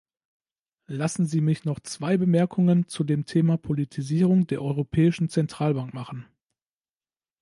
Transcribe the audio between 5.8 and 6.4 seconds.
machen.